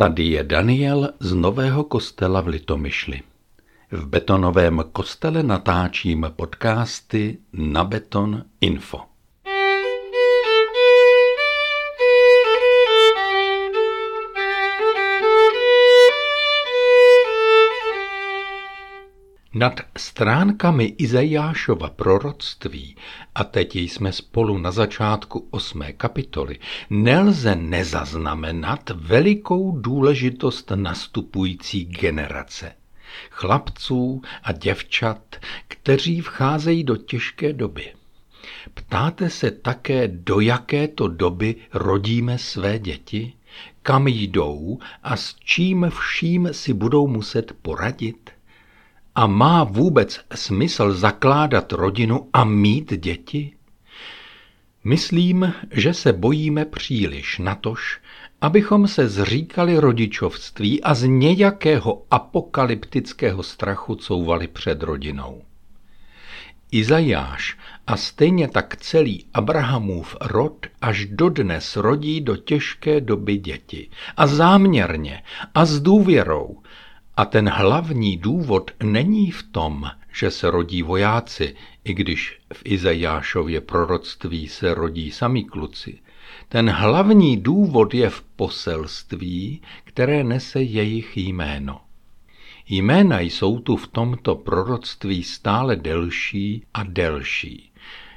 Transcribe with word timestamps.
Tady 0.00 0.24
je 0.24 0.44
Daniel 0.44 1.12
z 1.20 1.34
Nového 1.34 1.84
kostela 1.84 2.40
v 2.40 2.46
Litomyšli. 2.46 3.22
V 3.90 4.06
betonovém 4.06 4.84
kostele 4.92 5.42
natáčím 5.42 6.26
podcasty 6.36 7.38
na 7.52 7.84
Beton 7.84 8.44
Info. 8.60 9.09
Nad 19.54 19.80
stránkami 19.96 20.84
Izajášova 20.98 21.90
proroctví, 21.90 22.96
a 23.34 23.44
teď 23.44 23.76
jsme 23.76 24.12
spolu 24.12 24.58
na 24.58 24.70
začátku 24.70 25.48
osmé 25.50 25.92
kapitoly, 25.92 26.58
nelze 26.90 27.54
nezaznamenat 27.54 28.90
velikou 28.90 29.80
důležitost 29.80 30.72
nastupující 30.74 31.84
generace. 31.84 32.72
Chlapců 33.30 34.22
a 34.42 34.52
děvčat, 34.52 35.36
kteří 35.68 36.20
vcházejí 36.20 36.84
do 36.84 36.96
těžké 36.96 37.52
doby. 37.52 37.92
Ptáte 38.74 39.30
se 39.30 39.50
také, 39.50 40.08
do 40.08 40.40
jakéto 40.40 41.08
doby 41.08 41.56
rodíme 41.72 42.38
své 42.38 42.78
děti? 42.78 43.32
Kam 43.82 44.08
jdou 44.08 44.78
a 45.02 45.16
s 45.16 45.36
čím 45.44 45.90
vším 46.00 46.48
si 46.52 46.72
budou 46.72 47.06
muset 47.06 47.52
poradit? 47.62 48.30
A 49.14 49.26
má 49.26 49.64
vůbec 49.64 50.20
smysl 50.34 50.92
zakládat 50.92 51.72
rodinu 51.72 52.28
a 52.32 52.44
mít 52.44 52.92
děti? 52.92 53.52
Myslím, 54.84 55.54
že 55.70 55.94
se 55.94 56.12
bojíme 56.12 56.64
příliš 56.64 57.38
natož, 57.38 58.00
abychom 58.40 58.88
se 58.88 59.08
zříkali 59.08 59.78
rodičovství 59.78 60.82
a 60.82 60.94
z 60.94 61.06
nějakého 61.06 62.02
apokalyptického 62.10 63.42
strachu 63.42 63.94
couvali 63.94 64.48
před 64.48 64.82
rodinou. 64.82 65.42
Izajáš 66.72 67.58
a 67.86 67.96
stejně 67.96 68.48
tak 68.48 68.76
celý 68.76 69.26
Abrahamův 69.34 70.16
rod 70.20 70.66
až 70.80 71.06
dodnes 71.06 71.76
rodí 71.76 72.20
do 72.20 72.36
těžké 72.36 73.00
doby 73.00 73.36
děti. 73.36 73.90
A 74.16 74.26
záměrně 74.26 75.22
a 75.54 75.64
s 75.64 75.80
důvěrou, 75.80 76.58
a 77.16 77.24
ten 77.24 77.48
hlavní 77.48 78.16
důvod 78.16 78.70
není 78.82 79.30
v 79.30 79.42
tom, 79.42 79.90
že 80.12 80.30
se 80.30 80.50
rodí 80.50 80.82
vojáci, 80.82 81.56
i 81.84 81.94
když 81.94 82.38
v 82.52 82.62
Izajášově 82.64 83.60
proroctví 83.60 84.48
se 84.48 84.74
rodí 84.74 85.10
sami 85.10 85.44
kluci. 85.44 85.98
Ten 86.48 86.70
hlavní 86.70 87.36
důvod 87.36 87.94
je 87.94 88.10
v 88.10 88.22
poselství, 88.22 89.62
které 89.84 90.24
nese 90.24 90.62
jejich 90.62 91.16
jméno. 91.16 91.80
Jména 92.68 93.20
jsou 93.20 93.58
tu 93.58 93.76
v 93.76 93.88
tomto 93.88 94.34
proroctví 94.34 95.22
stále 95.22 95.76
delší 95.76 96.64
a 96.74 96.82
delší. 96.82 97.72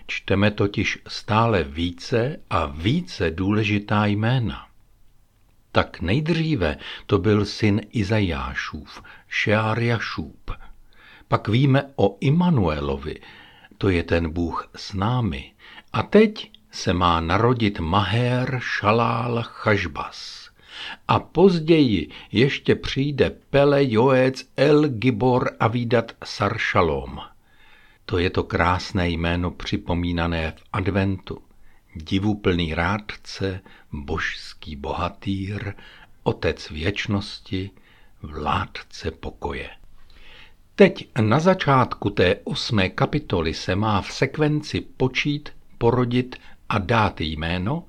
Čteme 0.08 0.52
totiž 0.52 1.00
stále 1.08 1.64
více 1.64 2.40
a 2.50 2.66
více 2.66 3.32
důležitá 3.32 4.06
jména. 4.06 4.68
Tak 5.76 6.02
nejdříve 6.02 6.78
to 7.06 7.18
byl 7.18 7.46
syn 7.46 7.82
Izajášův, 7.92 9.04
Šeárjašůb. 9.28 10.52
Pak 11.28 11.48
víme 11.48 11.84
o 11.96 12.18
Immanuelovi, 12.20 13.16
to 13.78 13.90
je 13.90 14.04
ten 14.04 14.30
Bůh 14.30 14.70
s 14.76 14.94
námi. 14.94 15.52
A 15.94 16.04
teď 16.04 16.52
se 16.72 16.94
má 16.94 17.22
narodit 17.22 17.80
Maher 17.80 18.60
Šalál 18.60 19.44
Chažbas. 19.44 20.50
A 21.08 21.20
později 21.20 22.10
ještě 22.32 22.76
přijde 22.76 23.30
Pele 23.50 23.92
Joec 23.92 24.44
El 24.58 24.88
Gibor 24.88 25.50
a 25.60 25.68
výdat 25.68 26.12
Saršalom. 26.24 27.20
To 28.06 28.18
je 28.18 28.30
to 28.30 28.44
krásné 28.44 29.10
jméno 29.10 29.52
připomínané 29.52 30.52
v 30.52 30.64
adventu 30.74 31.42
divuplný 31.96 32.74
rádce, 32.74 33.62
božský 33.92 34.76
bohatýr, 34.76 35.74
otec 36.24 36.70
věčnosti, 36.70 37.72
vládce 38.22 39.12
pokoje. 39.12 39.70
Teď 40.76 41.08
na 41.22 41.40
začátku 41.40 42.10
té 42.10 42.36
osmé 42.44 42.90
kapitoly 42.90 43.54
se 43.54 43.76
má 43.76 44.02
v 44.02 44.12
sekvenci 44.12 44.82
počít, 44.82 45.50
porodit 45.78 46.36
a 46.70 46.78
dát 46.78 47.22
jméno, 47.22 47.84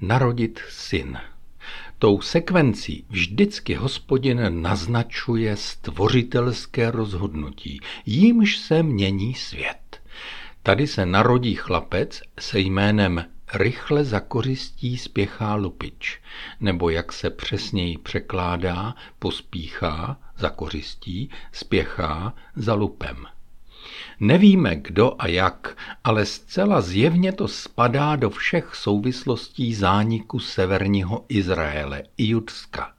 narodit 0.00 0.60
syn. 0.68 1.18
Tou 1.98 2.20
sekvencí 2.20 3.04
vždycky 3.08 3.74
hospodin 3.74 4.62
naznačuje 4.62 5.56
stvořitelské 5.56 6.90
rozhodnutí, 6.90 7.80
jímž 8.06 8.58
se 8.58 8.82
mění 8.82 9.34
svět. 9.34 10.00
Tady 10.62 10.86
se 10.86 11.06
narodí 11.06 11.54
chlapec 11.54 12.22
se 12.38 12.60
jménem 12.60 13.24
rychle 13.54 14.04
za 14.04 14.20
kořistí 14.20 14.98
spěchá 14.98 15.54
lupič, 15.54 16.20
nebo 16.60 16.90
jak 16.90 17.12
se 17.12 17.30
přesněji 17.30 17.98
překládá, 17.98 18.94
pospíchá 19.18 20.16
za 20.36 20.50
kořistí, 20.50 21.30
spěchá 21.52 22.34
za 22.56 22.74
lupem. 22.74 23.26
Nevíme 24.20 24.76
kdo 24.76 25.14
a 25.18 25.26
jak, 25.26 25.78
ale 26.04 26.26
zcela 26.26 26.80
zjevně 26.80 27.32
to 27.32 27.48
spadá 27.48 28.16
do 28.16 28.30
všech 28.30 28.74
souvislostí 28.74 29.74
zániku 29.74 30.38
severního 30.38 31.24
Izraele 31.28 32.02
i 32.16 32.26
Judska. 32.28 32.92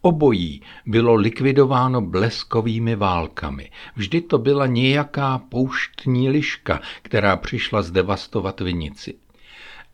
Obojí 0.00 0.62
bylo 0.86 1.14
likvidováno 1.14 2.00
bleskovými 2.00 2.96
válkami. 2.96 3.70
Vždy 3.96 4.20
to 4.20 4.38
byla 4.38 4.66
nějaká 4.66 5.38
pouštní 5.38 6.28
liška, 6.28 6.80
která 7.02 7.36
přišla 7.36 7.82
zdevastovat 7.82 8.60
vinici. 8.60 9.14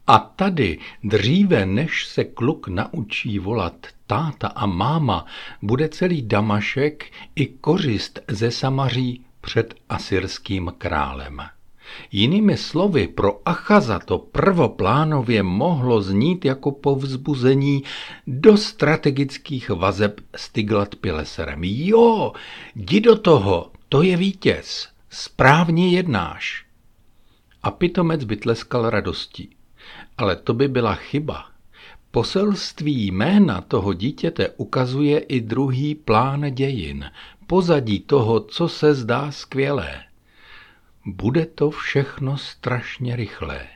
A 0.09 0.19
tady 0.19 0.79
dříve, 1.05 1.67
než 1.67 2.07
se 2.07 2.25
kluk 2.25 2.69
naučí 2.69 3.39
volat 3.39 3.87
táta 4.07 4.49
a 4.49 4.67
máma, 4.67 5.27
bude 5.63 5.89
celý 5.89 6.23
Damašek 6.23 7.13
i 7.35 7.47
kořist 7.47 8.21
ze 8.29 8.51
Samaří 8.51 9.25
před 9.41 9.75
asyrským 9.89 10.73
králem. 10.79 11.43
Jinými 12.13 12.57
slovy, 12.57 13.09
pro 13.09 13.49
Achaza 13.49 13.99
to 13.99 14.19
prvoplánově 14.19 15.43
mohlo 15.43 16.03
znít 16.03 16.45
jako 16.45 16.73
povzbuzení 16.73 17.83
do 18.27 18.57
strategických 18.57 19.71
vazeb 19.71 20.21
s 20.37 20.53
Tiglat-Pileserem. 20.53 21.61
Jo, 21.63 22.33
jdi 22.75 23.01
do 23.01 23.19
toho, 23.19 23.71
to 23.89 24.03
je 24.03 24.17
vítěz, 24.17 24.89
správně 25.11 25.91
jednáš. 25.91 26.65
A 27.63 27.71
pitomec 27.71 28.25
by 28.25 28.37
tleskal 28.37 28.91
radostí. 28.91 29.58
Ale 30.19 30.37
to 30.37 30.55
by 30.55 30.69
byla 30.69 30.95
chyba. 30.95 31.45
Poselství 32.11 33.07
jména 33.07 33.61
toho 33.61 33.93
dítěte 33.93 34.49
ukazuje 34.49 35.19
i 35.19 35.41
druhý 35.41 35.95
plán 35.95 36.55
dějin, 36.55 37.11
pozadí 37.47 38.01
toho, 38.01 38.41
co 38.41 38.69
se 38.69 38.95
zdá 38.95 39.31
skvělé. 39.31 40.05
Bude 41.07 41.47
to 41.47 41.71
všechno 41.71 42.37
strašně 42.39 43.17
rychlé 43.17 43.67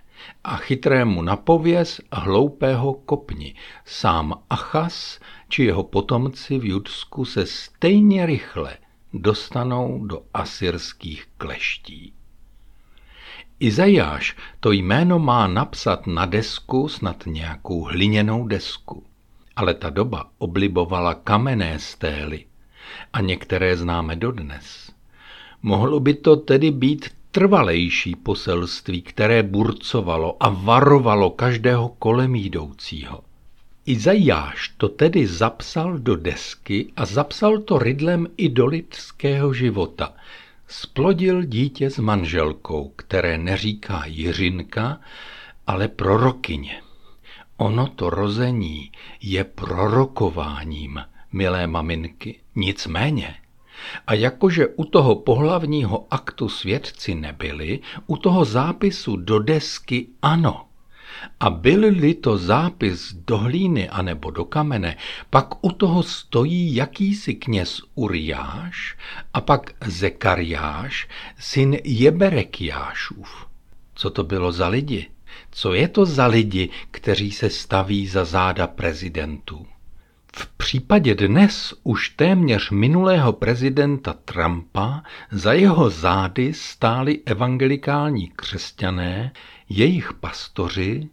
a 0.44 0.56
chytrému 0.56 1.22
napověz 1.22 2.00
hloupého 2.12 2.94
kopni. 2.94 3.54
Sám 3.84 4.42
Achas 4.50 5.20
či 5.48 5.64
jeho 5.64 5.82
potomci 5.82 6.58
v 6.58 6.64
Judsku 6.64 7.24
se 7.24 7.46
stejně 7.46 8.26
rychle 8.26 8.76
dostanou 9.14 10.06
do 10.06 10.22
asyrských 10.34 11.26
kleští. 11.36 12.14
Izajáš 13.60 14.36
to 14.60 14.72
jméno 14.72 15.18
má 15.18 15.46
napsat 15.46 16.06
na 16.06 16.26
desku, 16.26 16.88
snad 16.88 17.22
nějakou 17.26 17.82
hliněnou 17.82 18.46
desku. 18.46 19.04
Ale 19.56 19.74
ta 19.74 19.90
doba 19.90 20.30
oblibovala 20.38 21.14
kamenné 21.14 21.78
stély 21.78 22.44
a 23.12 23.20
některé 23.20 23.76
známe 23.76 24.16
dodnes. 24.16 24.92
Mohlo 25.62 26.00
by 26.00 26.14
to 26.14 26.36
tedy 26.36 26.70
být 26.70 27.08
trvalejší 27.30 28.16
poselství, 28.16 29.02
které 29.02 29.42
burcovalo 29.42 30.36
a 30.40 30.48
varovalo 30.48 31.30
každého 31.30 31.88
kolem 31.88 32.34
jdoucího. 32.34 33.20
Izajáš 33.86 34.74
to 34.76 34.88
tedy 34.88 35.26
zapsal 35.26 35.98
do 35.98 36.16
desky 36.16 36.92
a 36.96 37.06
zapsal 37.06 37.58
to 37.58 37.78
rydlem 37.78 38.26
i 38.36 38.48
do 38.48 38.66
lidského 38.66 39.54
života– 39.54 40.14
Splodil 40.74 41.42
dítě 41.42 41.90
s 41.90 41.98
manželkou, 41.98 42.92
které 42.96 43.38
neříká 43.38 44.02
Jiřinka, 44.06 45.00
ale 45.66 45.88
prorokyně. 45.88 46.82
Ono 47.56 47.86
to 47.86 48.10
rození 48.10 48.92
je 49.22 49.44
prorokováním, 49.44 51.00
milé 51.32 51.66
maminky, 51.66 52.40
nicméně. 52.54 53.34
A 54.06 54.14
jakože 54.14 54.66
u 54.66 54.84
toho 54.84 55.14
pohlavního 55.14 56.06
aktu 56.10 56.48
svědci 56.48 57.14
nebyli, 57.14 57.80
u 58.06 58.16
toho 58.16 58.44
zápisu 58.44 59.16
do 59.16 59.38
desky 59.38 60.08
ano. 60.22 60.66
A 61.40 61.50
byl-li 61.50 62.14
to 62.14 62.38
zápis 62.38 63.12
do 63.12 63.38
hlíny 63.38 63.88
anebo 63.88 64.30
do 64.30 64.44
kamene, 64.44 64.96
pak 65.30 65.64
u 65.64 65.72
toho 65.72 66.02
stojí 66.02 66.74
jakýsi 66.74 67.34
kněz 67.34 67.80
Uriáš 67.94 68.96
a 69.34 69.40
pak 69.40 69.70
Zekariáš, 69.86 71.08
syn 71.38 71.76
Jeberekiášův. 71.84 73.46
Co 73.94 74.10
to 74.10 74.24
bylo 74.24 74.52
za 74.52 74.68
lidi? 74.68 75.08
Co 75.50 75.74
je 75.74 75.88
to 75.88 76.06
za 76.06 76.26
lidi, 76.26 76.68
kteří 76.90 77.30
se 77.30 77.50
staví 77.50 78.06
za 78.06 78.24
záda 78.24 78.66
prezidentů? 78.66 79.66
V 80.36 80.46
případě 80.56 81.14
dnes 81.14 81.74
už 81.82 82.08
téměř 82.08 82.70
minulého 82.70 83.32
prezidenta 83.32 84.12
Trumpa 84.24 85.02
za 85.30 85.52
jeho 85.52 85.90
zády 85.90 86.54
stáli 86.54 87.20
evangelikální 87.26 88.28
křesťané, 88.36 89.32
jejich 89.68 90.12
pastoři, 90.12 91.08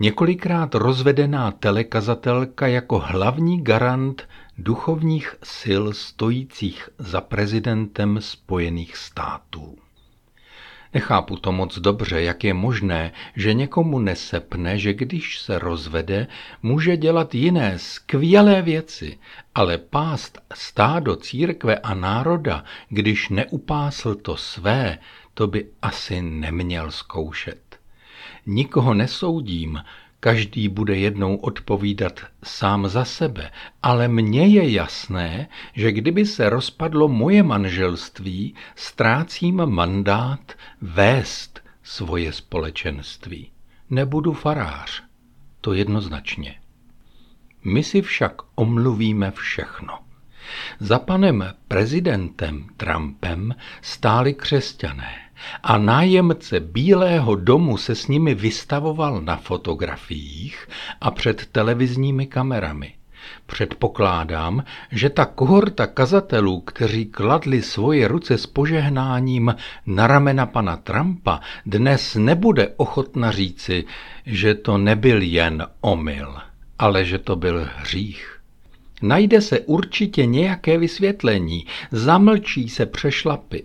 několikrát 0.00 0.74
rozvedená 0.74 1.50
telekazatelka 1.50 2.66
jako 2.66 2.98
hlavní 2.98 3.62
garant 3.64 4.28
duchovních 4.58 5.34
sil 5.58 5.84
stojících 5.92 6.88
za 6.98 7.20
prezidentem 7.20 8.20
Spojených 8.20 8.96
států. 8.96 9.76
Nechápu 10.94 11.36
to 11.36 11.52
moc 11.52 11.78
dobře, 11.78 12.22
jak 12.22 12.44
je 12.44 12.54
možné, 12.54 13.12
že 13.36 13.54
někomu 13.54 13.98
nesepne, 13.98 14.78
že 14.78 14.94
když 14.94 15.38
se 15.38 15.58
rozvede, 15.58 16.26
může 16.62 16.96
dělat 16.96 17.34
jiné 17.34 17.78
skvělé 17.78 18.62
věci, 18.62 19.18
ale 19.54 19.78
pást 19.78 20.38
stádo 20.54 21.16
církve 21.16 21.78
a 21.78 21.94
národa, 21.94 22.64
když 22.88 23.28
neupásl 23.28 24.14
to 24.14 24.36
své, 24.36 24.98
to 25.34 25.46
by 25.46 25.66
asi 25.82 26.22
neměl 26.22 26.90
zkoušet. 26.90 27.78
Nikoho 28.46 28.94
nesoudím, 28.94 29.82
Každý 30.24 30.68
bude 30.68 30.96
jednou 30.96 31.36
odpovídat 31.36 32.20
sám 32.44 32.88
za 32.88 33.04
sebe, 33.04 33.50
ale 33.82 34.08
mně 34.08 34.46
je 34.46 34.70
jasné, 34.70 35.48
že 35.74 35.92
kdyby 35.92 36.26
se 36.26 36.50
rozpadlo 36.50 37.08
moje 37.08 37.42
manželství, 37.42 38.54
ztrácím 38.74 39.66
mandát 39.66 40.52
vést 40.80 41.60
svoje 41.82 42.32
společenství. 42.32 43.50
Nebudu 43.90 44.32
farář, 44.32 45.02
to 45.60 45.72
jednoznačně. 45.72 46.54
My 47.64 47.82
si 47.82 48.02
však 48.02 48.32
omluvíme 48.54 49.30
všechno. 49.30 49.98
Za 50.80 50.98
panem 50.98 51.54
prezidentem 51.68 52.66
Trumpem 52.76 53.54
stáli 53.82 54.34
křesťané 54.34 55.23
a 55.62 55.78
nájemce 55.78 56.60
Bílého 56.60 57.34
domu 57.34 57.76
se 57.76 57.94
s 57.94 58.08
nimi 58.08 58.34
vystavoval 58.34 59.20
na 59.20 59.36
fotografiích 59.36 60.68
a 61.00 61.10
před 61.10 61.46
televizními 61.46 62.26
kamerami. 62.26 62.94
Předpokládám, 63.46 64.64
že 64.90 65.10
ta 65.10 65.24
kohorta 65.24 65.86
kazatelů, 65.86 66.60
kteří 66.60 67.06
kladli 67.06 67.62
svoje 67.62 68.08
ruce 68.08 68.38
s 68.38 68.46
požehnáním 68.46 69.54
na 69.86 70.06
ramena 70.06 70.46
pana 70.46 70.76
Trumpa, 70.76 71.40
dnes 71.66 72.14
nebude 72.14 72.68
ochotna 72.76 73.30
říci, 73.30 73.84
že 74.26 74.54
to 74.54 74.78
nebyl 74.78 75.22
jen 75.22 75.66
omyl, 75.80 76.34
ale 76.78 77.04
že 77.04 77.18
to 77.18 77.36
byl 77.36 77.68
hřích. 77.76 78.40
Najde 79.02 79.40
se 79.40 79.60
určitě 79.60 80.26
nějaké 80.26 80.78
vysvětlení, 80.78 81.66
zamlčí 81.92 82.68
se 82.68 82.86
přešlapy. 82.86 83.64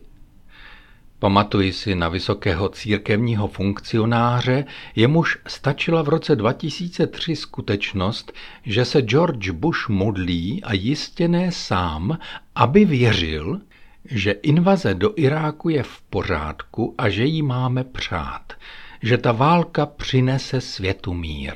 Pamatuji 1.19 1.73
si 1.73 1.95
na 1.95 2.09
vysokého 2.09 2.69
církevního 2.69 3.47
funkcionáře, 3.47 4.65
jemuž 4.95 5.37
stačila 5.47 6.01
v 6.01 6.09
roce 6.09 6.35
2003 6.35 7.35
skutečnost, 7.35 8.33
že 8.63 8.85
se 8.85 9.01
George 9.01 9.49
Bush 9.49 9.89
modlí 9.89 10.63
a 10.63 10.73
jistě 10.73 11.27
ne 11.27 11.51
sám, 11.51 12.17
aby 12.55 12.85
věřil, 12.85 13.61
že 14.05 14.31
invaze 14.31 14.93
do 14.93 15.13
Iráku 15.15 15.69
je 15.69 15.83
v 15.83 16.01
pořádku 16.01 16.95
a 16.97 17.09
že 17.09 17.25
jí 17.25 17.41
máme 17.41 17.83
přát, 17.83 18.53
že 19.01 19.17
ta 19.17 19.31
válka 19.31 19.85
přinese 19.85 20.61
světu 20.61 21.13
mír. 21.13 21.55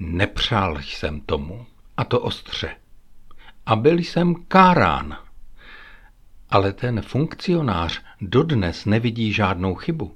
Nepřál 0.00 0.78
jsem 0.80 1.20
tomu, 1.20 1.66
a 1.96 2.04
to 2.04 2.20
ostře. 2.20 2.70
A 3.66 3.76
byl 3.76 3.98
jsem 3.98 4.34
kárán 4.48 5.23
ale 6.54 6.72
ten 6.72 7.02
funkcionář 7.02 8.02
dodnes 8.20 8.84
nevidí 8.84 9.32
žádnou 9.32 9.74
chybu. 9.74 10.14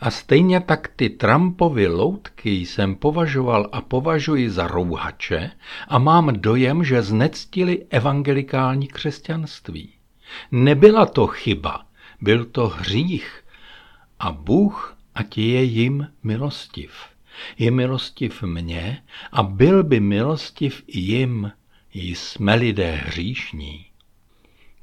A 0.00 0.10
stejně 0.10 0.60
tak 0.60 0.88
ty 0.96 1.10
Trumpovy 1.10 1.86
loutky 1.86 2.50
jsem 2.50 2.94
považoval 2.94 3.68
a 3.72 3.80
považuji 3.80 4.50
za 4.50 4.66
rouhače 4.66 5.50
a 5.88 5.98
mám 5.98 6.40
dojem, 6.40 6.84
že 6.84 7.02
znectili 7.02 7.86
evangelikální 7.90 8.88
křesťanství. 8.88 9.92
Nebyla 10.50 11.06
to 11.06 11.26
chyba, 11.26 11.86
byl 12.20 12.44
to 12.44 12.68
hřích. 12.68 13.44
A 14.18 14.32
Bůh, 14.32 14.96
ať 15.14 15.38
je 15.38 15.62
jim 15.62 16.08
milostiv. 16.22 16.92
Je 17.58 17.70
milostiv 17.70 18.42
mně 18.42 19.02
a 19.32 19.42
byl 19.42 19.84
by 19.84 20.00
milostiv 20.00 20.82
i 20.86 20.98
jim, 20.98 21.52
jsme 21.94 22.54
lidé 22.54 22.94
hříšní. 22.94 23.91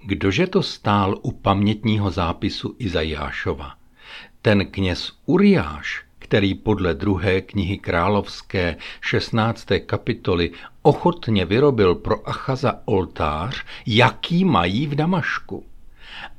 Kdože 0.05 0.47
to 0.47 0.63
stál 0.63 1.19
u 1.21 1.31
pamětního 1.31 2.11
zápisu 2.11 2.75
Izajášova? 2.79 3.73
Ten 4.41 4.65
kněz 4.65 5.11
Uriáš, 5.25 6.03
který 6.19 6.53
podle 6.53 6.93
druhé 6.93 7.41
knihy 7.41 7.77
královské 7.77 8.75
16. 9.01 9.67
kapitoly 9.85 10.51
ochotně 10.81 11.45
vyrobil 11.45 11.95
pro 11.95 12.29
Achaza 12.29 12.73
oltář, 12.85 13.65
jaký 13.85 14.45
mají 14.45 14.87
v 14.87 14.95
Damašku. 14.95 15.65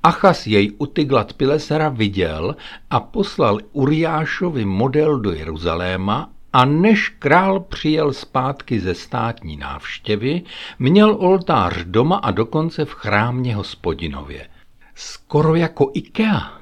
Achaz 0.02 0.46
jej 0.46 0.72
u 0.78 0.86
Tyglat 0.86 1.32
Pilesera 1.32 1.88
viděl 1.88 2.56
a 2.90 3.00
poslal 3.00 3.58
Uriášovi 3.72 4.64
model 4.64 5.20
do 5.20 5.32
Jeruzaléma 5.32 6.32
a 6.52 6.64
než 6.64 7.08
král 7.08 7.60
přijel 7.60 8.12
zpátky 8.12 8.80
ze 8.80 8.94
státní 8.94 9.56
návštěvy, 9.56 10.42
měl 10.78 11.16
oltář 11.20 11.84
doma 11.84 12.16
a 12.16 12.30
dokonce 12.30 12.84
v 12.84 12.92
chrámě 12.92 13.54
hospodinově. 13.54 14.48
Skoro 14.94 15.54
jako 15.54 15.90
Ikea. 15.94 16.60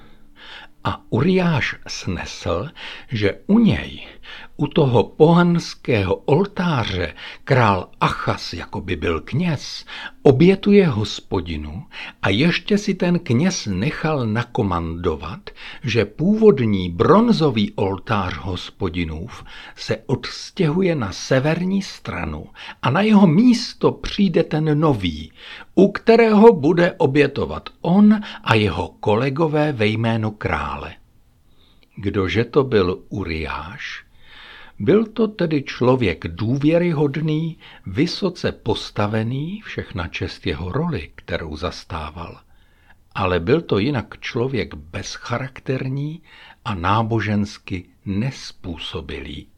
A 0.84 1.00
Uriáš 1.10 1.76
snesl, 1.88 2.68
že 3.08 3.38
u 3.46 3.58
něj 3.58 4.06
u 4.60 4.66
toho 4.66 5.04
pohanského 5.04 6.14
oltáře 6.14 7.14
král 7.44 7.88
Achas, 8.00 8.52
jako 8.52 8.80
by 8.80 8.96
byl 8.96 9.20
kněz, 9.20 9.84
obětuje 10.22 10.86
hospodinu 10.86 11.86
a 12.22 12.28
ještě 12.28 12.78
si 12.78 12.94
ten 12.94 13.18
kněz 13.18 13.66
nechal 13.66 14.26
nakomandovat, 14.26 15.50
že 15.84 16.04
původní 16.04 16.90
bronzový 16.90 17.72
oltář 17.72 18.36
hospodinův 18.36 19.44
se 19.76 19.96
odstěhuje 20.06 20.94
na 20.94 21.12
severní 21.12 21.82
stranu 21.82 22.46
a 22.82 22.90
na 22.90 23.00
jeho 23.00 23.26
místo 23.26 23.92
přijde 23.92 24.42
ten 24.42 24.80
nový, 24.80 25.32
u 25.74 25.92
kterého 25.92 26.52
bude 26.52 26.92
obětovat 26.92 27.68
on 27.80 28.20
a 28.44 28.54
jeho 28.54 28.88
kolegové 29.00 29.72
ve 29.72 29.86
jménu 29.86 30.30
krále. 30.30 30.94
Kdože 31.96 32.44
to 32.44 32.64
byl 32.64 32.98
Uriáš? 33.08 34.07
Byl 34.78 35.06
to 35.06 35.28
tedy 35.28 35.62
člověk 35.62 36.28
důvěryhodný, 36.28 37.58
vysoce 37.86 38.52
postavený, 38.52 39.60
všechna 39.64 40.08
čest 40.08 40.46
jeho 40.46 40.72
roli, 40.72 41.10
kterou 41.14 41.56
zastával. 41.56 42.40
Ale 43.14 43.40
byl 43.40 43.60
to 43.60 43.78
jinak 43.78 44.20
člověk 44.20 44.74
bezcharakterní 44.74 46.22
a 46.64 46.74
nábožensky 46.74 47.84
nespůsobilý. 48.04 49.48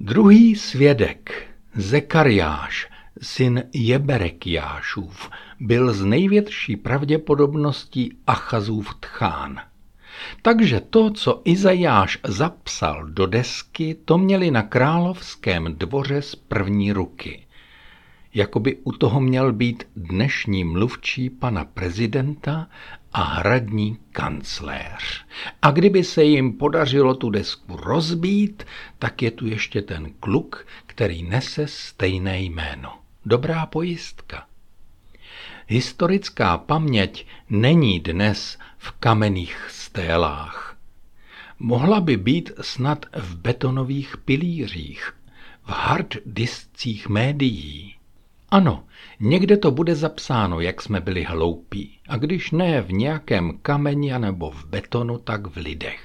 Druhý 0.00 0.56
svědek, 0.56 1.48
Zekariáš, 1.74 2.88
syn 3.22 3.62
Jeberekiášův, 3.74 5.30
byl 5.60 5.94
z 5.94 6.04
největší 6.04 6.76
pravděpodobností 6.76 8.18
Achazův 8.26 8.94
tchán. 9.00 9.60
Takže 10.42 10.80
to, 10.80 11.10
co 11.10 11.42
Izajáš 11.44 12.18
zapsal 12.24 13.06
do 13.06 13.26
desky, 13.26 13.96
to 14.04 14.18
měli 14.18 14.50
na 14.50 14.62
královském 14.62 15.74
dvoře 15.74 16.22
z 16.22 16.34
první 16.34 16.92
ruky. 16.92 17.44
Jakoby 18.34 18.76
u 18.84 18.92
toho 18.92 19.20
měl 19.20 19.52
být 19.52 19.84
dnešní 19.96 20.64
mluvčí 20.64 21.30
pana 21.30 21.64
prezidenta 21.64 22.68
a 23.12 23.22
hradní 23.22 23.98
kancléř. 24.12 25.24
A 25.62 25.70
kdyby 25.70 26.04
se 26.04 26.24
jim 26.24 26.52
podařilo 26.52 27.14
tu 27.14 27.30
desku 27.30 27.76
rozbít, 27.76 28.62
tak 28.98 29.22
je 29.22 29.30
tu 29.30 29.46
ještě 29.46 29.82
ten 29.82 30.10
kluk, 30.20 30.66
který 30.86 31.22
nese 31.22 31.66
stejné 31.66 32.40
jméno. 32.40 32.98
Dobrá 33.26 33.66
pojistka. 33.66 34.46
Historická 35.66 36.58
paměť 36.58 37.26
není 37.50 38.00
dnes 38.00 38.58
v 38.78 38.90
kamenných 38.90 39.66
stélách. 39.88 40.76
Mohla 41.58 42.00
by 42.00 42.16
být 42.16 42.50
snad 42.60 43.06
v 43.16 43.36
betonových 43.36 44.16
pilířích, 44.16 45.12
v 45.64 45.70
hard 45.70 46.16
diskcích 46.26 47.08
médií. 47.08 47.94
Ano, 48.50 48.84
někde 49.20 49.56
to 49.56 49.70
bude 49.70 49.94
zapsáno, 49.94 50.60
jak 50.60 50.82
jsme 50.82 51.00
byli 51.00 51.24
hloupí, 51.24 51.98
a 52.08 52.16
když 52.16 52.50
ne 52.50 52.82
v 52.82 52.92
nějakém 52.92 53.58
kameni 53.62 54.18
nebo 54.18 54.50
v 54.50 54.64
betonu, 54.64 55.18
tak 55.18 55.46
v 55.46 55.56
lidech. 55.56 56.04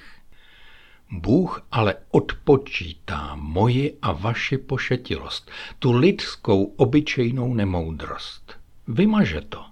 Bůh 1.11 1.67
ale 1.71 1.95
odpočítá 2.11 3.35
moji 3.35 3.97
a 4.01 4.11
vaši 4.11 4.57
pošetilost, 4.57 5.51
tu 5.79 5.91
lidskou 5.91 6.63
obyčejnou 6.63 7.53
nemoudrost. 7.53 8.59
Vymaže 8.87 9.41
to. 9.41 9.65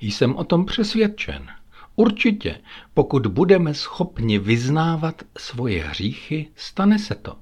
Jsem 0.00 0.36
o 0.36 0.44
tom 0.44 0.66
přesvědčen. 0.66 1.48
Určitě, 1.96 2.60
pokud 2.94 3.26
budeme 3.26 3.74
schopni 3.74 4.38
vyznávat 4.38 5.22
svoje 5.38 5.84
hříchy, 5.84 6.48
stane 6.56 6.98
se 6.98 7.14
to. 7.14 7.36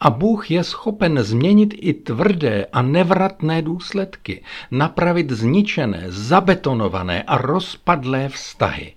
A 0.00 0.10
Bůh 0.10 0.50
je 0.50 0.64
schopen 0.64 1.22
změnit 1.22 1.74
i 1.76 1.94
tvrdé 1.94 2.66
a 2.72 2.82
nevratné 2.82 3.62
důsledky, 3.62 4.44
napravit 4.70 5.30
zničené, 5.30 6.04
zabetonované 6.08 7.22
a 7.22 7.38
rozpadlé 7.38 8.28
vztahy. 8.28 8.94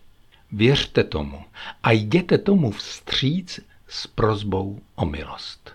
Věřte 0.52 1.04
tomu 1.04 1.42
a 1.84 1.92
jděte 1.92 2.38
tomu 2.38 2.72
vstříc 2.72 3.60
s 3.88 4.08
prozbou 4.08 4.80
o 4.96 5.06
milost. 5.06 5.72